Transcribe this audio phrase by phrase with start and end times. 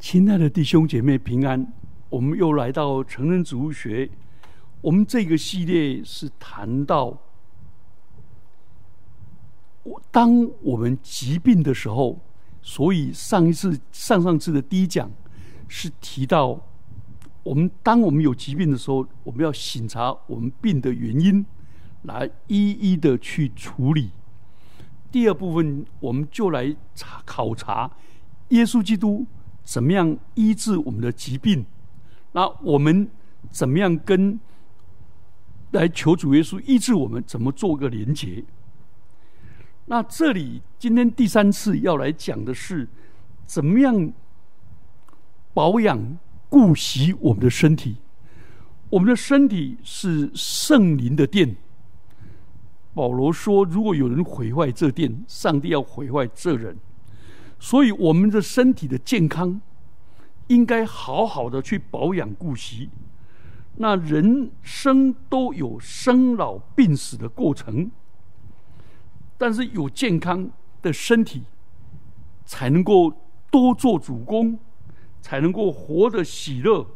[0.00, 1.74] 亲爱的弟兄姐妹平安，
[2.08, 4.08] 我们又来到成人植物学。
[4.80, 7.18] 我们这个系列是谈到，
[9.82, 12.18] 我当我们疾病的时候，
[12.62, 15.10] 所以上一次、上上次的第一讲
[15.68, 16.58] 是提到，
[17.42, 21.44] 我们当我们有疾病的时候，我们要审查我们病的原因，
[22.04, 24.10] 来一一的去处理。
[25.12, 27.90] 第二部分，我们就来查考察
[28.48, 29.26] 耶稣基督。
[29.70, 31.64] 怎么样医治我们的疾病？
[32.32, 33.08] 那我们
[33.52, 34.40] 怎么样跟
[35.70, 37.22] 来求主耶稣医治我们？
[37.24, 38.42] 怎么做个连结？
[39.86, 42.88] 那这里今天第三次要来讲的是，
[43.46, 44.12] 怎么样
[45.54, 47.94] 保养顾惜我们的身体？
[48.88, 51.54] 我们的身体是圣灵的殿。
[52.92, 56.76] 保罗说：“如果有人毁坏这殿，上帝要毁坏这人。”
[57.62, 59.60] 所以，我们的身体的健康
[60.46, 62.88] 应该好好的去保养顾惜。
[63.76, 67.90] 那人生都有生老病死的过程，
[69.36, 71.42] 但是有健康的身体，
[72.46, 73.12] 才能够
[73.50, 74.58] 多做主公，
[75.20, 76.86] 才能够活得喜乐。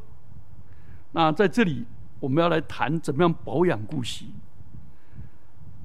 [1.12, 1.84] 那在这里，
[2.20, 4.32] 我们要来谈怎么样保养顾惜。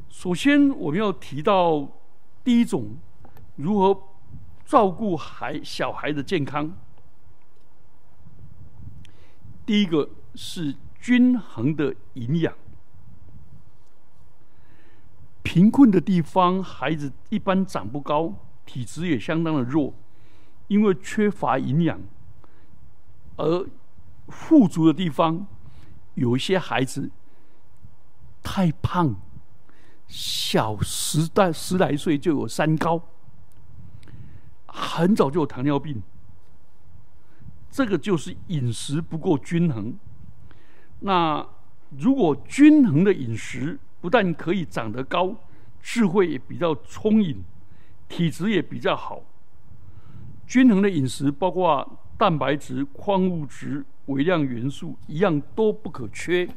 [0.07, 1.85] 首先，我们要提到
[2.45, 2.95] 第一种
[3.57, 4.03] 如何。
[4.69, 6.71] 照顾孩小孩的健康，
[9.65, 12.53] 第一个是均衡的营养。
[15.41, 18.31] 贫困的地方，孩子一般长不高，
[18.63, 19.91] 体质也相当的弱，
[20.67, 21.97] 因为缺乏营养；
[23.37, 23.67] 而
[24.27, 25.47] 富足的地方，
[26.13, 27.09] 有一些孩子
[28.43, 29.15] 太胖，
[30.05, 33.01] 小十代十来岁就有三高。
[34.79, 36.01] 很早就有糖尿病，
[37.69, 39.93] 这个就是饮食不够均衡。
[41.01, 41.45] 那
[41.97, 45.35] 如果均衡的饮食，不但可以长得高，
[45.81, 47.43] 智慧也比较充盈，
[48.07, 49.21] 体质也比较好。
[50.47, 56.49] 均衡的饮食包括蛋白质、矿物质、微量元素，一样都不可缺。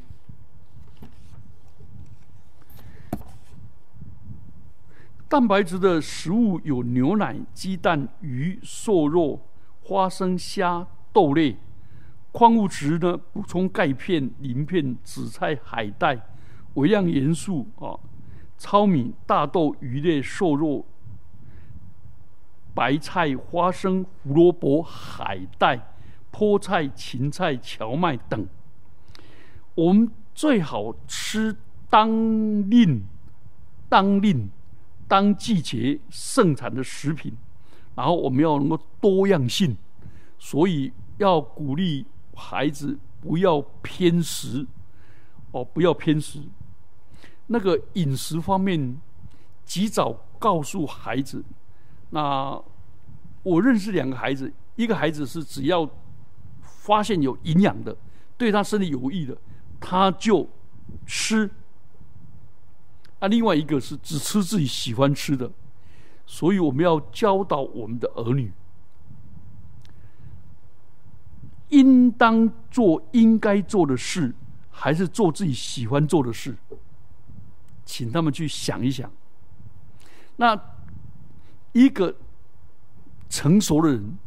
[5.33, 9.41] 蛋白质的食物有牛奶、鸡蛋、鱼、瘦肉、
[9.81, 11.55] 花生、虾、豆类；
[12.31, 16.17] 矿物质呢，补充钙片、磷片、紫菜、海带；
[16.75, 17.97] 微量元素啊，
[18.59, 20.85] 糙米、大豆、鱼类、瘦肉、
[22.75, 25.95] 白菜、花生、胡萝卜、海带、
[26.31, 28.47] 菠菜、芹菜、荞麦等。
[29.73, 31.55] 我们最好吃
[31.89, 32.07] 当
[32.69, 33.01] 令，
[33.89, 34.47] 当令。
[35.13, 37.31] 当季节盛产的食品，
[37.93, 39.77] 然后我们要能够多样性，
[40.39, 42.03] 所以要鼓励
[42.33, 44.65] 孩子不要偏食，
[45.51, 46.41] 哦，不要偏食。
[47.45, 48.97] 那个饮食方面，
[49.63, 51.45] 及早告诉孩子。
[52.09, 52.59] 那
[53.43, 55.87] 我认识两个孩子，一个孩子是只要
[56.63, 57.95] 发现有营养的，
[58.35, 59.37] 对他身体有益的，
[59.79, 60.49] 他就
[61.05, 61.47] 吃。
[63.23, 65.49] 那另外一个是只吃自己喜欢吃的，
[66.25, 68.51] 所以我们要教导我们的儿女，
[71.69, 74.35] 应当做应该做的事，
[74.69, 76.57] 还是做自己喜欢做的事，
[77.85, 79.09] 请他们去想一想。
[80.35, 80.61] 那
[81.71, 82.13] 一个
[83.29, 84.17] 成熟的人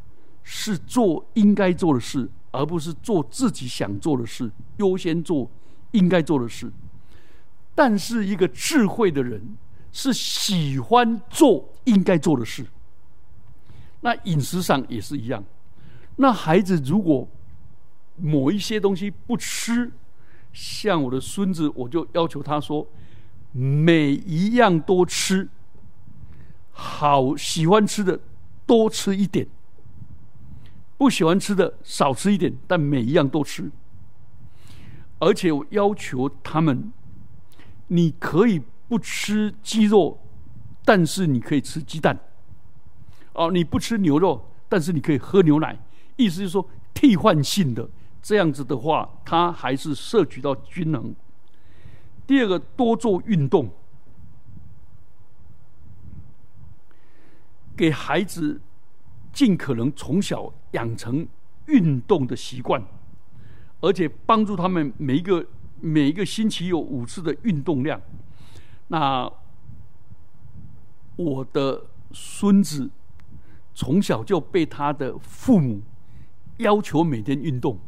[0.43, 5.51] 是做应该做的事，而不是做自己想做的事，优先做
[5.91, 6.73] 应该做的事。
[7.77, 9.59] 但是，一个智慧的人
[9.93, 12.65] 是喜欢做应该做的事。
[14.01, 15.45] 那饮食上也是一样。
[16.17, 17.29] 那孩子如果
[18.17, 19.93] 某一些东西不吃，
[20.55, 22.89] 像我的孙子，我就要求他说：
[23.53, 25.47] 每一样都吃，
[26.73, 28.19] 好喜欢吃的
[28.65, 29.47] 多吃一点，
[30.97, 33.71] 不喜欢吃的少吃一点，但每一样都吃。
[35.19, 36.91] 而且我要求他们。
[37.89, 40.19] 你可以不吃鸡肉，
[40.85, 42.19] 但是你可以吃鸡蛋。
[43.33, 45.79] 哦，你不吃牛肉，但是你可以喝牛奶。
[46.17, 47.89] 意思是说替换性的，
[48.23, 51.15] 这样子的话，它还是摄取到均衡。
[52.27, 53.71] 第二个，多做运动，
[57.77, 58.61] 给孩子
[59.33, 61.29] 尽可能从小养成
[61.67, 62.83] 运动的习惯，
[63.81, 65.47] 而且帮助他们每一个。
[65.81, 68.01] 每一个星期有五次的运动量，
[68.89, 69.31] 那
[71.17, 72.91] 我的孙子
[73.75, 75.81] 从小就被他的父母
[76.59, 77.79] 要求每天运动。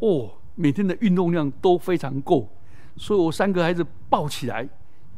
[0.00, 2.48] 哦，每天的运动量都非常够，
[2.96, 4.68] 所以我三个孩子抱起来，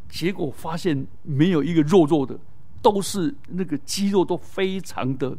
[0.09, 2.39] 结果发现没有一个弱弱的，
[2.83, 5.39] 都是那个肌肉都非常的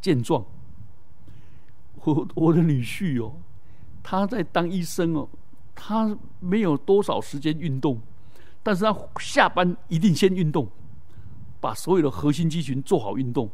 [0.00, 0.44] 健壮。
[2.04, 3.34] 我我的女婿哦，
[4.02, 5.28] 他在当医生哦，
[5.74, 8.00] 他没有多少时间运动，
[8.62, 10.68] 但是他下班一定先运动，
[11.60, 13.50] 把所有的核心肌群做好运动。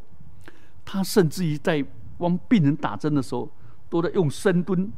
[0.84, 1.84] 他甚至于在
[2.18, 3.50] 帮病人打针的时候，
[3.90, 4.90] 都在用深蹲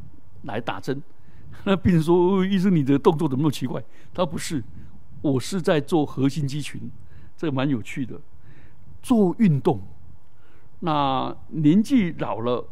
[0.43, 1.03] 来打针。
[1.65, 3.83] 那病人说：“医生，你的动作怎么那么奇怪？”
[4.15, 4.63] 他：“不是，
[5.23, 6.91] 我是在做核心肌群，
[7.37, 8.21] 这蛮有趣的。
[9.03, 9.81] 做运动，
[10.81, 12.69] 那年纪老了，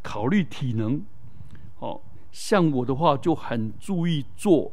[0.00, 1.04] 考虑体能，
[1.82, 2.00] 哦，
[2.30, 4.72] 像我的话就很注意做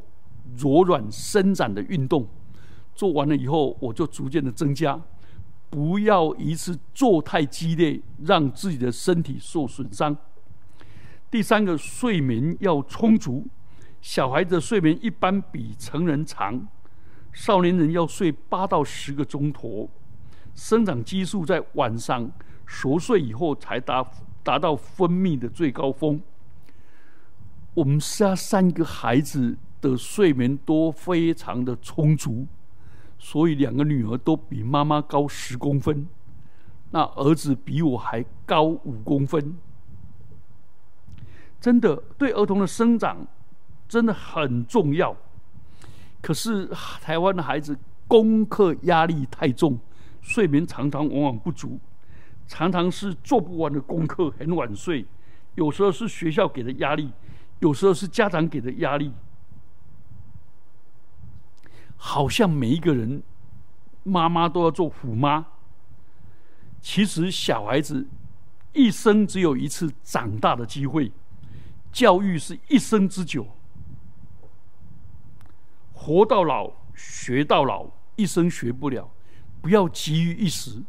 [0.56, 2.26] 柔软伸展的运动。
[2.94, 5.00] 做完了以后，我就逐渐的增加。”
[5.70, 10.16] 不要一次做太激烈，让自己的身体受损伤。
[11.30, 13.46] 第三个，睡眠要充足。
[14.00, 16.66] 小孩子的睡眠一般比成人长，
[17.32, 19.88] 少年人要睡八到十个钟头。
[20.56, 22.28] 生长激素在晚上
[22.66, 24.04] 熟睡以后才达
[24.42, 26.20] 达到分泌的最高峰。
[27.74, 32.46] 我们家三个孩子的睡眠都非常的充足。
[33.22, 36.08] 所以两个女儿都比妈妈高十公分，
[36.90, 39.58] 那儿子比我还高五公分。
[41.60, 43.26] 真的对儿童的生长
[43.86, 45.14] 真的很重要。
[46.22, 46.66] 可是
[47.02, 47.78] 台湾的孩子
[48.08, 49.78] 功课压力太重，
[50.22, 51.78] 睡眠常常往往不足，
[52.48, 55.04] 常常是做不完的功课，很晚睡。
[55.56, 57.12] 有时候是学校给的压力，
[57.60, 59.12] 有时候是家长给的压力。
[61.96, 63.22] 好像每一个人
[64.02, 65.46] 妈妈都要做虎妈，
[66.80, 68.08] 其实小孩子
[68.72, 71.12] 一生只有一次长大的机会，
[71.92, 73.46] 教育是一生之久，
[75.92, 77.86] 活到老学到老，
[78.16, 79.10] 一生学不了，
[79.60, 80.82] 不要急于一时。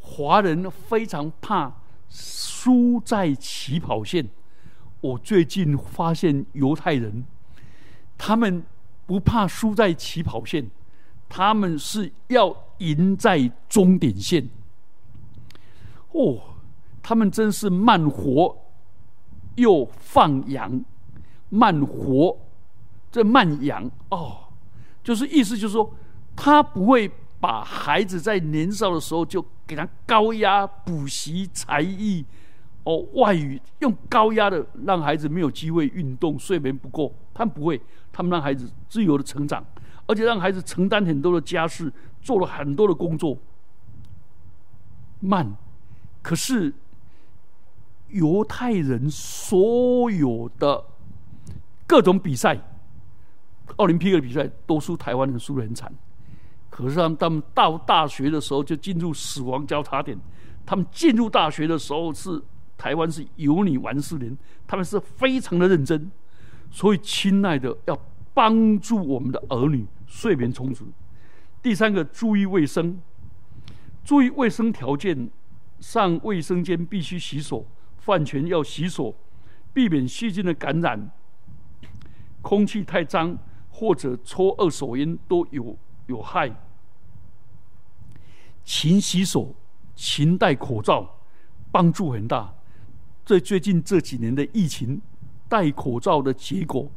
[0.00, 1.70] 华人非常怕
[2.08, 4.26] 输在起跑线，
[5.00, 7.24] 我最近发现犹太人，
[8.16, 8.64] 他们。
[9.06, 10.70] 不怕输在起跑线，
[11.28, 14.48] 他们是要赢在终点线。
[16.12, 16.40] 哦，
[17.02, 18.56] 他们真是慢活
[19.56, 20.84] 又放羊，
[21.48, 22.38] 慢活
[23.10, 24.44] 这慢养哦，
[25.02, 25.92] 就是意思就是说，
[26.36, 27.10] 他不会
[27.40, 32.24] 把孩子在年少的时候就给他高压补习才艺。
[32.84, 37.78] 哦，外语用高压的让孩子没有机会运动，睡眠不够，他们不会，
[38.10, 39.62] 他们让孩子自由的成长，
[40.06, 41.92] 而且让孩子承担很多的家事，
[42.22, 43.36] 做了很多的工作。
[45.20, 45.54] 慢，
[46.22, 46.72] 可是
[48.08, 50.82] 犹太人所有的
[51.86, 52.58] 各种比赛，
[53.76, 55.92] 奥林匹克的比赛都输台湾人，输的很惨。
[56.70, 60.18] 可是他们他们到大学的时候就进入死亡交叉点，
[60.64, 62.42] 他们进入大学的时候是。
[62.80, 64.34] 台湾是有你玩四年，
[64.66, 66.10] 他们是非常的认真，
[66.70, 68.00] 所以亲爱的要
[68.32, 70.86] 帮助我们的儿女睡眠充足。
[71.60, 72.98] 第三个，注意卫生，
[74.02, 75.30] 注意卫生条件，
[75.78, 77.66] 上卫生间必须洗手，
[77.98, 79.14] 饭前要洗手，
[79.74, 81.10] 避免细菌的感染。
[82.40, 83.36] 空气太脏
[83.68, 86.50] 或者抽二手烟都有有害。
[88.64, 89.54] 勤洗手，
[89.94, 91.18] 勤戴口罩，
[91.70, 92.54] 帮助很大。
[93.30, 95.00] 在最近这几年的疫情，
[95.48, 96.90] 戴口罩的结果，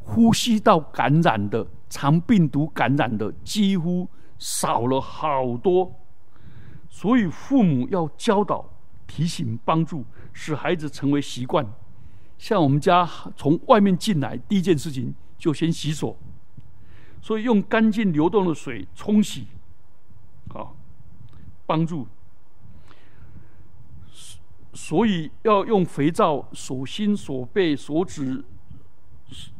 [0.00, 4.08] 呼吸道感染的、肠病毒感染的几乎
[4.38, 5.94] 少了好多。
[6.88, 8.68] 所以父母要教导、
[9.06, 11.64] 提醒、帮助，使孩子成为习惯。
[12.38, 16.18] 像我们家从外面进来，第一件事情就先洗手，
[17.22, 19.46] 所以用干净流动的水冲洗，
[20.48, 20.76] 好，
[21.66, 22.08] 帮助。
[24.80, 28.42] 所以要用肥皂，手心、手背、手指、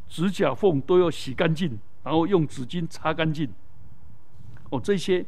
[0.08, 3.50] 指甲缝都要洗干净，然后用纸巾擦干净。
[4.70, 5.26] 哦，这些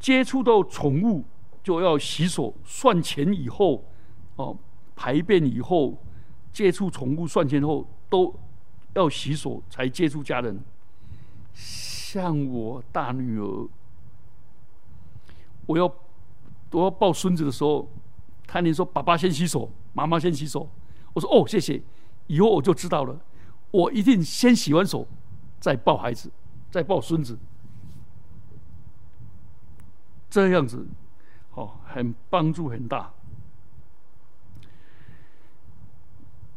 [0.00, 1.22] 接触到宠物
[1.62, 3.84] 就要洗手，算钱以后，
[4.36, 4.56] 哦，
[4.96, 6.02] 排便以后，
[6.50, 8.34] 接触宠物算钱后都
[8.94, 10.58] 要洗手才接触家人。
[11.52, 13.68] 像我大女儿，
[15.66, 15.84] 我要
[16.72, 17.86] 我要抱孙子的时候。
[18.48, 20.68] 他连说：“爸爸先洗手，妈妈先洗手。”
[21.12, 21.82] 我说：“哦，谢谢，
[22.28, 23.20] 以后我就知道了。
[23.70, 25.06] 我一定先洗完手，
[25.60, 26.32] 再抱孩子，
[26.70, 27.38] 再抱孙子。
[30.30, 30.86] 这样子，
[31.52, 33.12] 哦，很帮助很大。”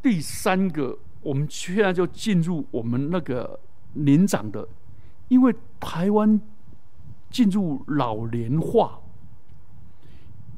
[0.02, 3.60] 第三个，我们现在就进入我们那个
[3.94, 4.66] 年长的，
[5.28, 6.40] 因为台湾
[7.30, 9.02] 进入老年化。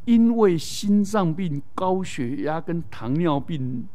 [0.05, 3.87] 因为心脏病、高血压跟糖尿病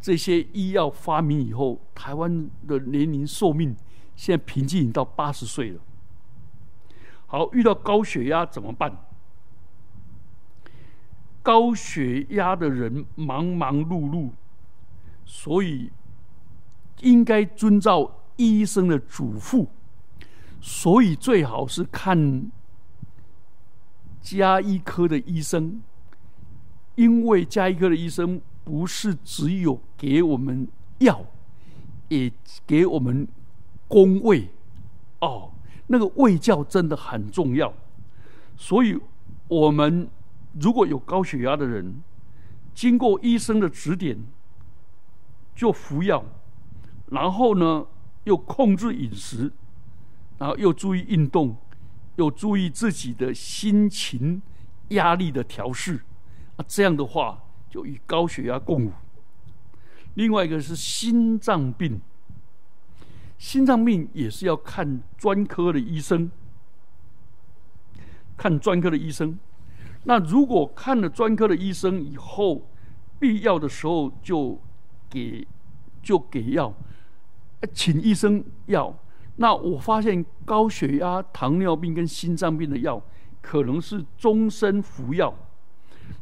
[0.00, 3.76] 这些医药发明以后，台湾的年龄寿命
[4.16, 5.80] 现在平均已经到八十岁了。
[7.26, 8.96] 好，遇到高血压怎么办？
[11.42, 14.30] 高血压的人忙忙碌碌。
[15.24, 15.90] 所以，
[17.00, 19.66] 应该遵照医生的嘱咐。
[20.60, 22.50] 所以最好是看
[24.36, 25.80] 加医科的医生，
[26.96, 30.68] 因为加医科的医生不是只有给我们
[30.98, 31.24] 药，
[32.08, 32.30] 也
[32.66, 33.26] 给我们
[33.86, 34.48] 工位。
[35.20, 35.52] 哦，
[35.86, 37.72] 那个卫教真的很重要。
[38.56, 38.98] 所以，
[39.48, 40.08] 我们
[40.60, 42.02] 如果有高血压的人，
[42.74, 44.18] 经过医生的指点。
[45.58, 46.24] 就服药，
[47.06, 47.84] 然后呢，
[48.22, 49.50] 又控制饮食，
[50.38, 51.56] 然后又注意运动，
[52.18, 54.42] 又注意自己的心情、
[54.90, 56.04] 压力的调试，
[56.56, 58.92] 啊，这样的话就与高血压共舞。
[60.14, 62.00] 另外一个是心脏病，
[63.38, 66.30] 心脏病也是要看专科的医生，
[68.36, 69.38] 看专科的医生。
[70.04, 72.68] 那如果看了专科的医生以后，
[73.18, 74.60] 必要的时候就。
[75.10, 75.48] 给
[76.02, 76.70] 就给药，
[77.72, 78.94] 请医生药。
[79.40, 83.00] 那我发现高血压、糖尿病跟心脏病的药
[83.40, 85.32] 可能是终身服药。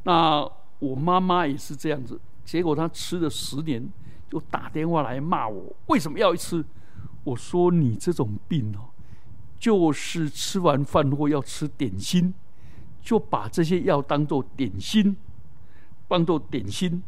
[0.05, 0.47] 那
[0.79, 3.89] 我妈妈也是这样子，结果她吃了十年，
[4.29, 6.65] 就打电话来骂我，为什么要吃？
[7.25, 8.93] 我说你这种病哦，
[9.59, 12.35] 就是吃完饭后要吃点心，
[13.01, 15.17] 就把这些药当做点心，
[16.07, 17.03] 当做点心。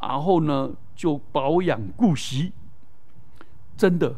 [0.00, 2.52] 然后呢，就保养顾惜。
[3.76, 4.16] 真的，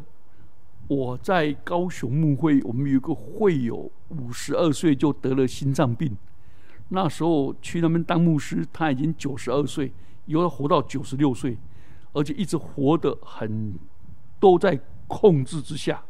[0.87, 6.17] 我在高雄牧会，我们有个会友，五十二岁就得了心脏病。
[6.91, 9.93] 那时候去那边当牧师，他已经九十二岁，
[10.27, 11.57] 以后活到九十六岁，
[12.13, 13.75] 而且一直活得很，
[14.39, 16.03] 都在控制之下。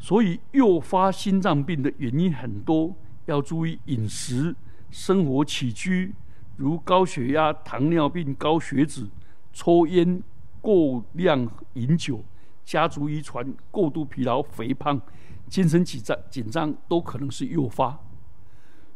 [0.00, 2.94] 所以诱发心脏病的原因很多，
[3.26, 4.54] 要注意饮食、
[4.90, 6.14] 生活起居。
[6.56, 9.08] 如高血压、糖尿病、高血脂、
[9.52, 10.22] 抽烟、
[10.60, 12.22] 过量饮酒、
[12.64, 15.00] 家族遗传、过度疲劳、肥胖、
[15.48, 17.98] 精神紧张、紧张都可能是诱发。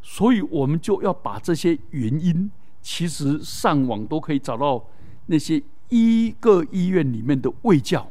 [0.01, 2.49] 所以，我们就要把这些原因，
[2.81, 4.85] 其实上网都可以找到
[5.27, 8.09] 那些一个医院里面的卫教。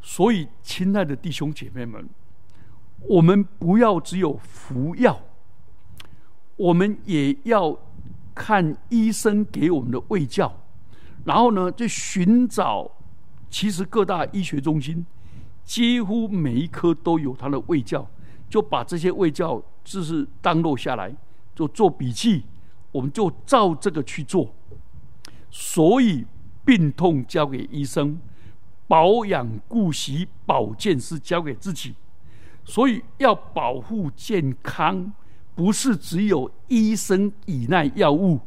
[0.00, 2.08] 所以，亲爱的弟兄姐妹们，
[3.08, 5.20] 我们不要只有服药，
[6.56, 7.78] 我们也要。
[8.36, 10.52] 看医生给我们的卫教，
[11.24, 12.90] 然后呢，就寻找。
[13.54, 15.06] 其实各大医学中心
[15.62, 18.04] 几乎每一科都有他的卫教，
[18.50, 21.14] 就把这些卫教就是当落下来，
[21.54, 22.42] 就做笔记，
[22.90, 24.52] 我们就照这个去做。
[25.52, 26.26] 所以
[26.64, 28.18] 病痛交给医生，
[28.88, 31.94] 保养、顾惜、保健是交给自己。
[32.64, 35.12] 所以要保护健康。
[35.54, 38.40] 不是只有医生以耐药物，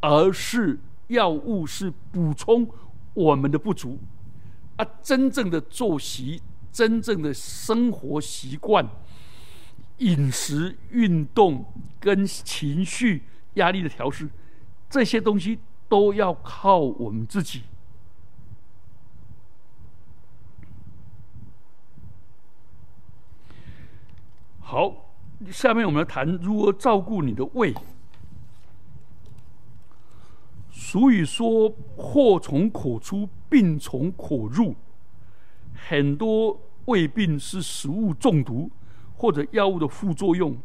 [0.00, 2.68] 而是药物是补充
[3.14, 3.96] 我们的不足，
[4.76, 8.88] 啊，真正的作息、真正的生活习惯、
[9.98, 11.64] 饮食、运动
[12.00, 13.24] 跟情绪、
[13.54, 14.28] 压力的调试，
[14.88, 17.62] 这些东西都要靠我们自己。
[24.60, 24.96] 好。
[25.50, 27.74] 下面我们来谈如何照顾你的胃。
[30.70, 34.74] 俗语说：“祸从口出，病从口入。”
[35.88, 38.70] 很多胃病是食物中毒，
[39.14, 40.56] 或者药物的副作用，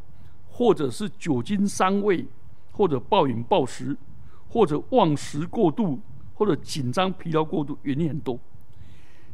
[0.50, 2.26] 或者是酒精伤胃，
[2.72, 3.98] 或者暴饮暴食，
[4.48, 6.00] 或者忘食过度，
[6.34, 8.40] 或者紧张疲劳过度，原因很多。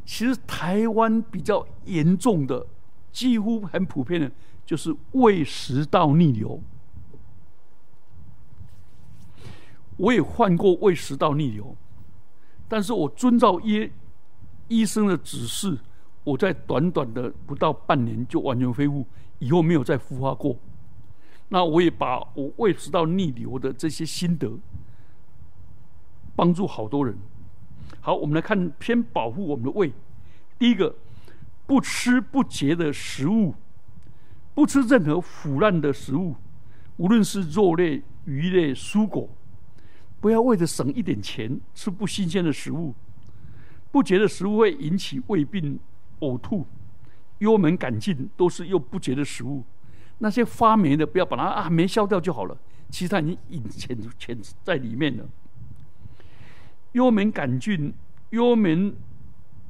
[0.04, 2.66] 其实台湾比较严重的，
[3.12, 4.32] 几乎很普遍的。
[4.66, 6.64] 就是胃食道逆流，
[9.98, 11.76] 我也患过胃食道逆流，
[12.74, 13.88] 但是我遵照医
[14.68, 15.78] 医生的指示，
[16.24, 19.06] 我在短短的不到半年就完全恢复，
[19.38, 20.58] 以后没有再复发过。
[21.50, 24.58] 那我也把我胃食道逆流的这些心得，
[26.36, 27.16] 帮助好多人。
[28.02, 29.94] 好，我们来看偏保护我们的胃。
[30.58, 30.96] 第一个，
[31.68, 33.54] 不吃不洁的食物。
[34.56, 36.36] 不吃任何腐烂的食物，
[36.98, 39.30] 无论是肉类、鱼类、蔬果，
[40.24, 42.96] 不要为了省一点钱吃不新鲜的食物，
[43.92, 45.78] 不洁的食物会引起胃病、
[46.22, 46.66] 呕吐、
[47.40, 49.66] 幽门杆菌，都是又不洁的食物。
[50.20, 52.58] 那些发霉的，不要把它啊霉消掉就好了，
[52.90, 55.26] 其实它已经隐潜潜在里面了。
[56.94, 57.94] 幽门杆菌、
[58.30, 58.96] 幽门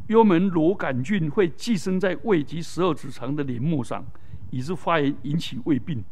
[0.06, 4.06] 幽门螺杆菌会寄生在胃及十二指肠的黏膜上，
[4.52, 6.04] 以致发炎，引起胃病。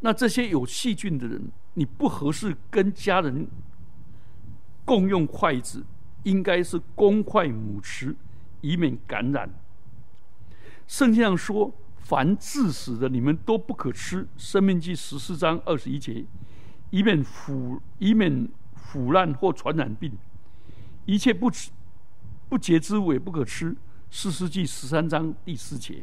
[0.00, 3.46] 那这些有细菌的人，你不合适跟家人
[4.84, 5.84] 共用筷子，
[6.24, 8.16] 应该是公筷母匙，
[8.62, 9.48] 以免感染。
[10.88, 16.24] 圣经上说：“凡致死的，你们都不可吃。”生命记十四章二十一节，
[16.90, 20.18] 以免腐以免腐烂或传染病。
[21.06, 21.70] 一切不吃
[22.48, 23.76] 不洁之物也不可吃。
[24.10, 26.02] 四世纪十三章第四节。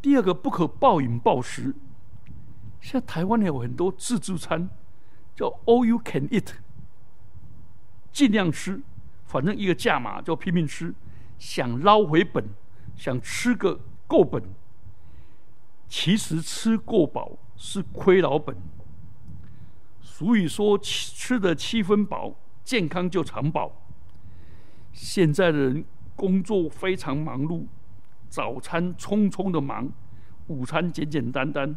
[0.00, 1.74] 第二个不可暴饮暴食。
[2.84, 4.68] 现在台湾有很多自助餐，
[5.34, 6.52] 叫 “all you can eat”，
[8.12, 8.82] 尽量吃，
[9.24, 10.94] 反正一个价码就拼命吃，
[11.38, 12.44] 想捞回本，
[12.94, 14.42] 想吃个够本。
[15.88, 18.54] 其实吃过饱是亏老本。
[20.02, 23.72] 俗语说：“吃的七分饱，健康就长饱。”
[24.92, 27.64] 现在的人工作非常忙碌，
[28.28, 29.90] 早餐匆匆的忙，
[30.48, 31.74] 午餐简简单单。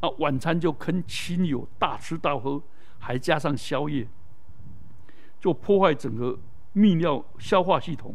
[0.00, 2.62] 啊，晚餐就跟亲友大吃大喝，
[2.98, 4.06] 还加上宵夜，
[5.40, 6.38] 就破坏整个
[6.74, 8.14] 泌尿消化系统。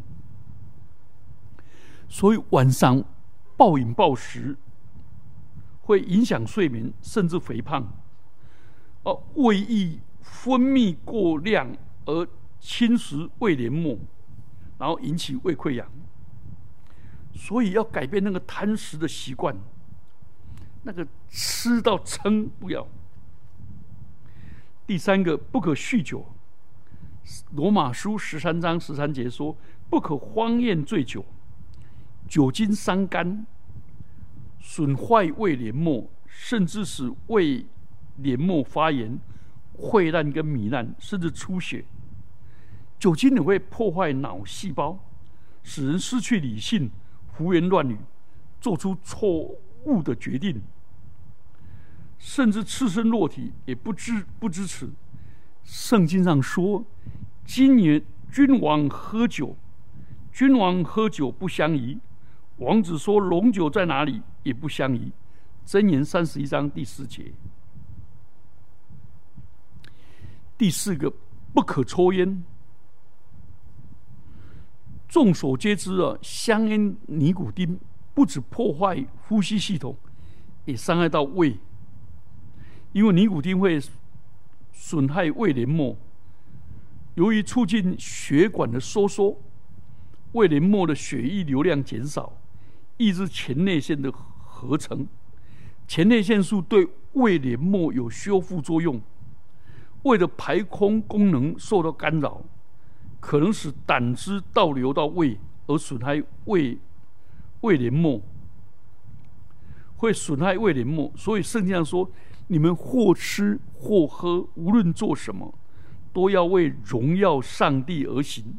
[2.08, 3.02] 所以晚上
[3.56, 4.56] 暴饮暴食，
[5.80, 7.92] 会影响睡眠，甚至肥胖。
[9.02, 12.28] 哦，胃液分泌过量而
[12.60, 13.98] 侵蚀胃黏膜，
[14.78, 15.90] 然后引起胃溃疡。
[17.34, 19.56] 所以要改变那个贪食的习惯。
[20.84, 22.86] 那个吃到撑不要。
[24.84, 26.26] 第三个不可酗酒，
[27.52, 29.56] 罗马书十三章十三节说
[29.88, 31.24] 不可荒宴醉酒，
[32.28, 33.46] 酒精伤肝，
[34.58, 37.64] 损坏胃黏膜，甚至使胃
[38.16, 39.16] 黏膜发炎、
[39.78, 41.84] 溃烂跟糜烂，甚至出血。
[42.98, 44.98] 酒精也会破坏脑细胞，
[45.62, 46.90] 使人失去理性，
[47.28, 47.96] 胡言乱语，
[48.60, 49.56] 做出错。
[49.84, 50.62] 误的决定，
[52.22, 54.88] 甚至赤身裸体也不支不支持。
[55.64, 56.84] 圣经上说
[57.44, 59.56] ：“今年君王喝酒，
[60.32, 61.98] 君王喝酒不相宜。
[62.58, 65.10] 王子说龙酒在哪里也不相宜。”
[65.66, 67.32] 箴言三十一章第四节。
[70.56, 71.12] 第四个，
[71.52, 72.44] 不可抽烟。
[75.08, 77.80] 众所皆知啊，香烟尼古丁。
[78.14, 79.96] 不止破坏呼吸系统，
[80.66, 81.58] 也伤害到胃，
[82.92, 83.80] 因为尼古丁会
[84.72, 85.96] 损害胃黏膜。
[87.14, 89.38] 由于促进血管的收缩，
[90.32, 92.32] 胃黏膜的血液流量减少，
[92.96, 95.06] 抑制前列腺的合成。
[95.86, 99.00] 前列腺素对胃黏膜有修复作用，
[100.04, 102.42] 胃的排空功能受到干扰，
[103.20, 106.78] 可能使胆汁倒流到胃，而损害胃。
[107.60, 108.20] 胃黏膜
[109.96, 112.10] 会损害胃黏膜，所以圣经上说：
[112.48, 115.54] 你们或吃或喝，无论做什么，
[116.12, 118.56] 都要为荣耀上帝而行。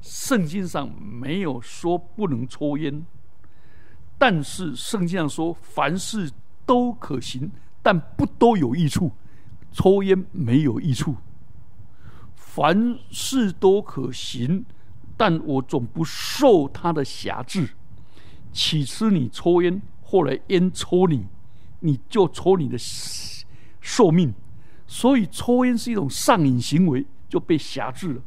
[0.00, 3.04] 圣经上没有说不能抽烟，
[4.16, 6.30] 但是圣经上说凡事
[6.64, 7.50] 都可行，
[7.82, 9.10] 但不都有益处。
[9.72, 11.16] 抽烟没有益处。
[12.34, 14.64] 凡事都可行，
[15.16, 17.70] 但我总不受他的辖制。
[18.52, 21.26] 起初你抽烟，后来烟抽你，
[21.80, 22.76] 你就抽你的
[23.80, 24.32] 寿命。
[24.86, 28.22] 所以抽烟是一种上瘾行为，就被辖制了。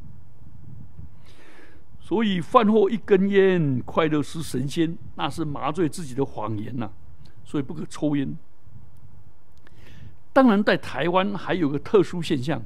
[2.00, 6.92] 所以饭后一根烟，快乐是神仙，那是麻醉自己的谎言呐。
[7.44, 8.38] 所以不可抽烟。
[10.34, 12.62] 当然，在台湾还有个特殊现象，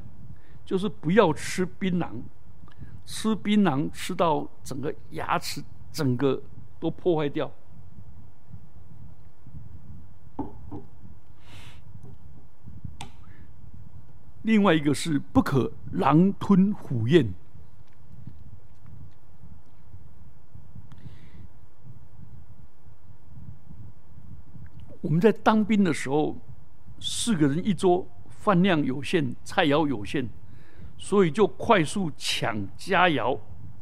[0.66, 2.10] 就是不要吃槟榔，
[3.06, 6.42] 吃槟榔吃到整个牙齿整个。
[6.84, 7.50] 都破坏掉。
[14.44, 17.34] 另外一个是不可狼吞虎咽。
[25.02, 26.38] 我们在当兵的时候，
[27.00, 30.28] 四个人一桌，饭量有限，菜肴有限，
[30.98, 33.38] 所以就快速抢佳肴，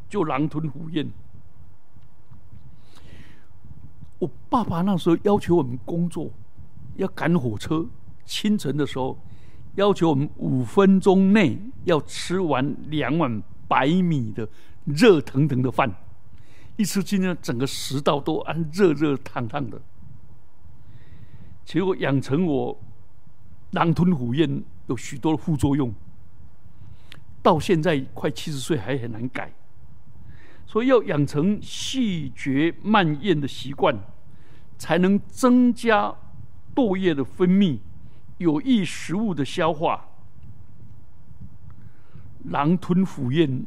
[0.09, 1.11] 就狼吞虎咽。
[4.17, 6.31] 我爸爸那时候要求我们工作，
[6.95, 7.87] 要赶火车，
[8.25, 9.17] 清晨的时候
[9.75, 14.47] 要求我们五分钟内要吃完两碗白米的
[14.85, 15.89] 热腾腾的饭，
[16.77, 19.81] 一吃进去，整个食道都按热热烫烫的。
[21.63, 22.77] 结果养成我
[23.71, 25.93] 狼吞虎咽，有许多的副作用，
[27.41, 29.53] 到现在快七十岁还很难改。
[30.65, 33.97] 所以要养成细嚼慢咽的习惯，
[34.77, 36.13] 才能增加
[36.73, 37.79] 唾液的分泌，
[38.41, 40.07] 有益食物的消化。
[42.45, 43.65] 狼吞虎咽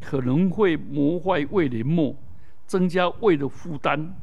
[0.00, 2.16] 可能会磨坏胃黏膜，
[2.66, 4.14] 增加胃的负担。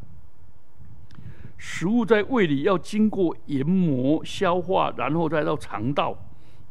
[1.55, 6.17] 食物在胃里要经过研磨、消化，然后再到肠道，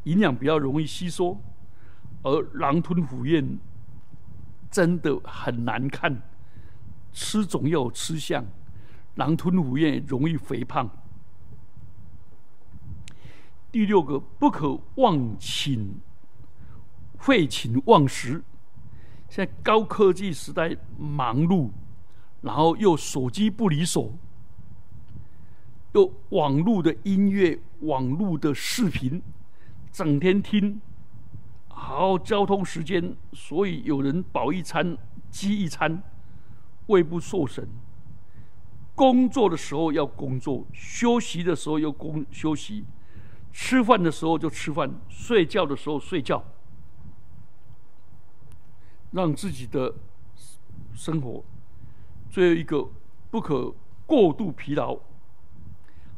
[0.03, 1.39] 营养比较容易吸收。
[2.23, 3.57] 而狼吞虎咽
[4.69, 6.21] 真的很难看，
[7.13, 8.43] 吃总要有吃相，
[9.15, 10.89] 狼吞虎咽容易肥胖。
[13.71, 15.99] 第六个，不可忘寝，
[17.19, 18.43] 废寝忘食。
[19.29, 21.69] 现在高科技时代，忙碌，
[22.41, 24.13] 然后又手机不离手，
[25.93, 29.21] 又网络的音乐、网络的视频，
[29.91, 30.81] 整天听。
[31.67, 34.97] 好交通时间，所以有人饱一餐
[35.29, 36.01] 饥一餐，
[36.87, 37.67] 胃不受损。
[38.95, 42.83] 工作的时候要工作，休息的时候要工休息，
[43.51, 46.43] 吃饭的时候就吃饭，睡觉的时候睡觉，
[49.11, 49.93] 让自己的
[50.93, 51.43] 生活
[52.29, 52.89] 最后一个
[53.29, 53.73] 不可
[54.05, 54.97] 过度疲劳。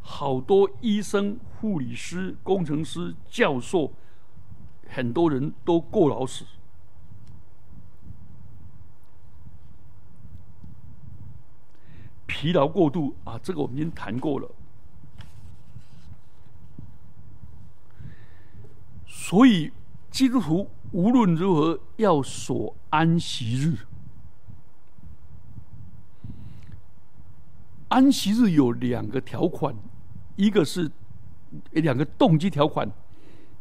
[0.02, 3.94] 好多医生、护理师、工程师、教授。
[4.94, 6.44] 很多人都过劳死，
[12.26, 13.39] 疲劳过度啊！
[13.41, 14.52] 这个我们已经谈过了。
[19.32, 19.72] 所以
[20.10, 23.78] 基督徒无论如何要守安息日。
[27.88, 29.74] 安息日有两个条款，
[30.36, 30.91] 一个是
[31.72, 32.91] 两个动机条款。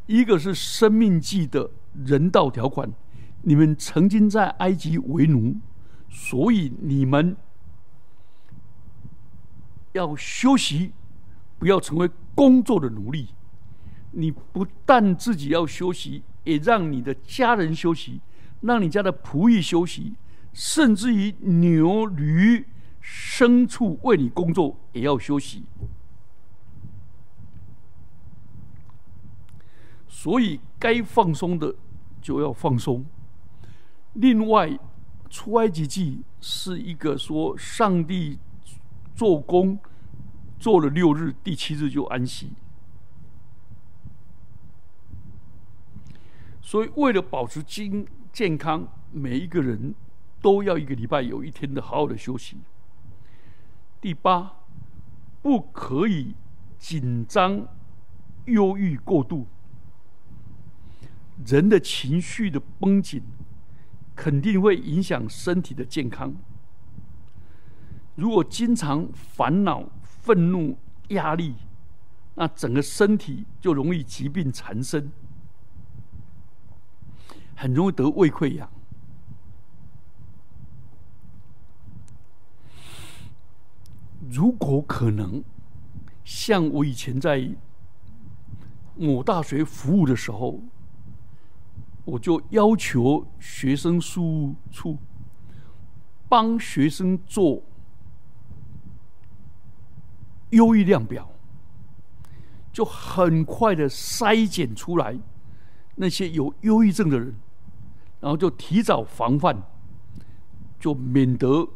[0.09, 1.71] 一个是生命记的
[2.05, 2.93] 人道条款，
[3.43, 5.55] 你们曾经在埃及为奴，
[6.09, 7.37] 所以你们
[9.93, 10.91] 要休息，
[11.61, 13.29] 不要成为工作的奴隶。
[14.13, 18.21] 你不但自己要休息，也让你的家人休息，
[18.61, 20.15] 让你家的仆役休息，
[20.53, 22.67] 甚至于牛、驴、
[23.03, 25.65] 牲畜为你工作也要休息。
[30.09, 31.75] 所以该放松的
[32.21, 33.05] 就要放松。
[34.15, 34.79] 另外，
[35.31, 38.39] 出埃及记是一个说上帝
[39.15, 39.79] 做工
[40.59, 42.51] 做了六日，第七日就安息。
[46.71, 49.93] 所以，为了保持健健康，每一个人
[50.41, 52.59] 都要一个礼拜有一天的好好的休息。
[54.01, 54.53] 第八，
[55.43, 56.37] 不可以
[56.79, 57.67] 紧张、
[58.45, 59.49] 忧郁过度。
[61.45, 63.21] 人的情绪的绷紧，
[64.15, 66.33] 肯定会影响身体的健康。
[68.15, 70.79] 如果经常烦恼、愤怒、
[71.09, 71.57] 压力，
[72.37, 75.11] 那整个身体就容易疾病缠身，
[77.61, 78.67] 很容易得胃溃疡。
[84.31, 85.45] 如果可能，
[86.25, 87.55] 像我以前在
[88.97, 90.59] 某大学服务的时候。
[92.07, 94.99] 我就要求学生事务处
[96.29, 97.63] 帮学生做
[100.49, 101.31] 忧郁量表，
[102.73, 105.17] 就很快的筛检出来
[105.95, 107.33] 那些有忧郁症的人，
[108.21, 109.63] 然后就提早防范，
[110.79, 111.69] 就免得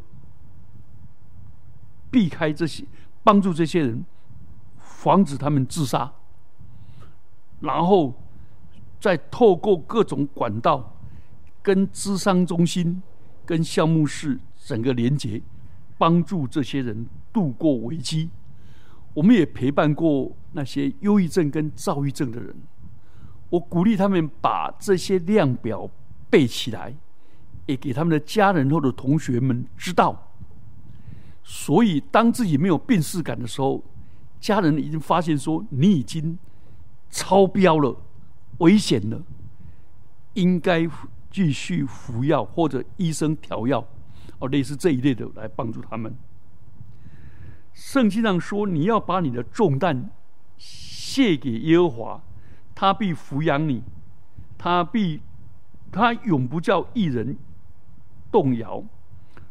[2.11, 2.85] 避开这些，
[3.23, 4.05] 帮助这些人，
[4.79, 6.13] 防止他们自杀，
[7.61, 8.15] 然后。
[9.01, 10.97] 再透过各种管道，
[11.61, 13.03] 跟智商中心、
[13.45, 15.43] 跟项目室整个连接，
[15.99, 18.31] 帮助这些人度过危机。
[19.13, 22.57] 我们也陪伴过那些忧郁症跟躁郁症的人，
[23.51, 25.91] 我鼓励他们把这些量表
[26.35, 26.93] 背起来，
[27.67, 30.33] 也给他们的家人或者同学们知道。
[31.45, 33.85] 所以，当自己没有病逝感的时候，
[34.41, 36.37] 家人已经发现说你已经
[37.09, 37.97] 超标了。
[38.59, 39.23] 危险了，
[40.33, 40.89] 应该
[41.31, 43.87] 继续服药或者医生调药，
[44.41, 46.13] 哦，类似这一类的来帮助他们。
[47.73, 50.11] 圣经上说，你要把你的重担
[50.57, 52.23] 卸给耶和华，
[52.75, 53.85] 他必抚养你，
[54.59, 55.21] 他必
[55.95, 57.37] 他永不叫一人
[58.33, 58.83] 动摇。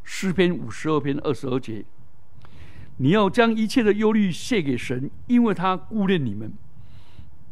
[0.03, 1.85] 诗篇五十二篇二十二节，
[2.97, 6.51] 你要将一切的忧虑卸给神，因为他顾念你们。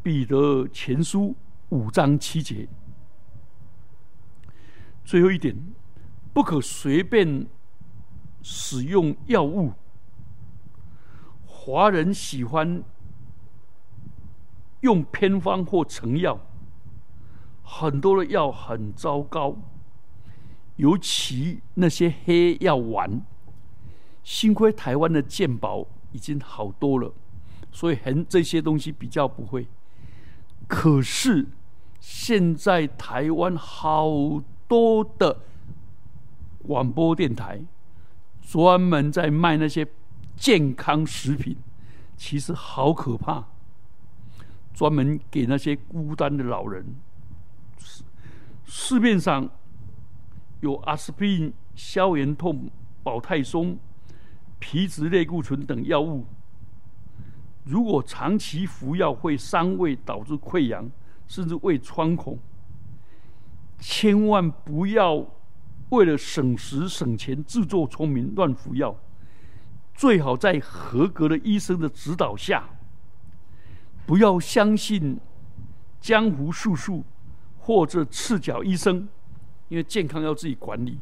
[0.04, 1.34] 彼得前书
[1.70, 2.68] 五章七节。
[5.06, 5.56] 最后一点，
[6.34, 7.48] 不可随便
[8.42, 9.72] 使用药物。
[11.46, 12.84] 华人喜欢
[14.82, 16.38] 用偏方或成药，
[17.74, 19.56] 很多的药很糟糕，
[20.76, 23.22] 尤其那些黑药丸。
[24.24, 27.14] 幸亏台湾的健保已经好多了，
[27.72, 29.68] 所以很这些东西比较不会。
[30.68, 31.48] 可是
[32.00, 34.10] 现在台湾好
[34.68, 35.40] 多的
[36.64, 37.62] 广播电台
[38.42, 39.88] 专门在卖那些。
[40.38, 41.56] 健康食品
[42.18, 43.46] 其实好可怕，
[44.74, 46.84] 专门给那些孤单的老人。
[48.74, 49.50] 市面上
[50.62, 52.72] 有阿司匹林、消炎痛、
[53.04, 53.78] 保泰松、
[54.60, 56.26] 皮质类固醇等药物，
[57.66, 60.90] 如果长期服药会伤胃，导致溃疡，
[61.28, 62.40] 甚至胃穿孔。
[63.78, 65.28] 千万不要
[65.90, 68.96] 为了省时省钱、自作聪明乱服药。
[69.94, 72.70] 最好在合格的医生的指导下，
[74.06, 75.20] 不要相信
[76.00, 77.04] 江湖术数
[77.62, 79.08] 或者赤脚医生，
[79.70, 81.00] 因为健康要自己管理。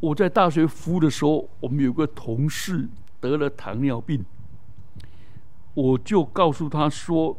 [0.00, 2.88] 我在大学服务的时候，我们有个同事
[3.20, 4.24] 得了糖尿病，
[5.74, 7.38] 我就告诉他说：“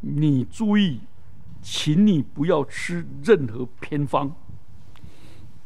[0.00, 1.00] 你注意，
[1.60, 4.34] 请你不要吃任何偏方，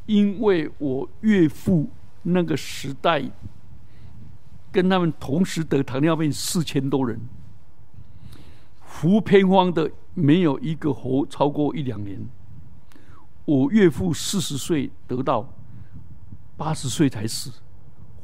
[0.06, 1.90] 因为我岳父。”
[2.22, 3.30] 那个时代，
[4.70, 7.18] 跟他们同时得糖尿病四千多人，
[8.84, 12.18] 服偏方的没有一个活超过一两年。
[13.44, 15.48] 我岳父四十岁得到，
[16.56, 17.50] 八十岁才死，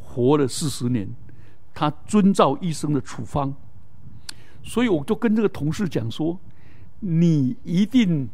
[0.00, 1.08] 活了四十年。
[1.74, 3.52] 他遵照医生的处方，
[4.62, 6.38] 所以我就跟这个同事讲说
[7.00, 8.28] ：“你一定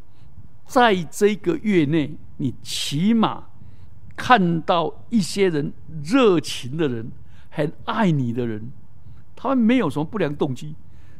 [0.66, 3.44] 在这个月内，你起码。”
[4.14, 5.72] 看到一些人
[6.04, 7.10] 热情的人，
[7.48, 8.70] 很爱你的人，
[9.34, 10.76] 他们没有什么不良动机，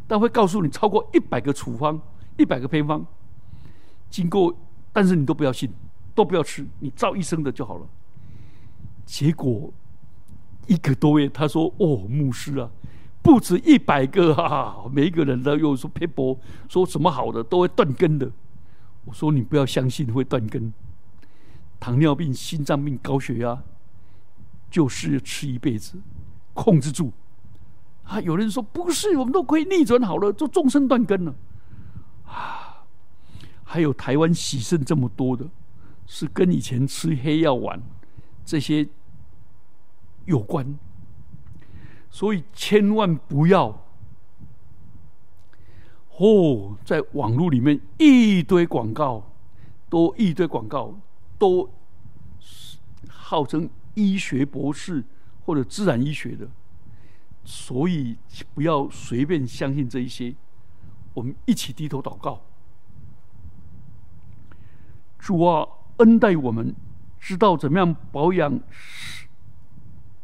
[0.06, 2.00] 但会告诉你超过一百个处方、
[2.38, 3.04] 一百个偏方，
[4.10, 4.54] 经过，
[4.92, 5.70] 但是你都不要信，
[6.14, 7.86] 都不要吃，你照医生的就好了。
[9.04, 9.72] 结果
[10.66, 12.70] 一个多月，他说：“哦，牧师啊，
[13.22, 18.30] 不止一百个啊，每一个人都有说偏颇，说什么好的都会断根的。”
[19.04, 20.72] 我说：“你不要相信会断根。”
[21.80, 23.60] 糖尿病、心脏病、高血压，
[24.70, 25.98] 就是吃一辈子，
[26.54, 27.12] 控制住。
[28.04, 31.34] 啊，有人说不是，我们都可以逆转好了，就终身断根了。
[32.32, 32.84] 啊，
[33.64, 35.46] 还有台湾喜肾这么多的，
[36.06, 37.80] 是跟以前吃黑药丸
[38.44, 38.88] 这些
[40.24, 40.78] 有关。
[42.10, 43.84] 所以千万不要
[46.18, 49.32] 哦，在网络里面一堆广告，
[49.88, 50.94] 都一堆广告。
[51.38, 51.68] 都
[53.08, 55.02] 号称医学博士
[55.44, 56.48] 或者自然医学的，
[57.44, 58.16] 所以
[58.54, 60.32] 不要随便相信这一些。
[61.14, 62.40] 我们一起低头祷告，
[65.18, 65.66] 主啊，
[65.98, 66.74] 恩待我们，
[67.20, 68.60] 知道怎么样保养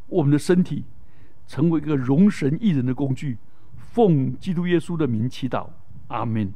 [0.06, 0.84] 我们的身体，
[1.46, 3.38] 成为一个容神益人的工具。
[3.76, 5.68] 奉基督耶稣的名祈祷，
[6.08, 6.52] 阿门。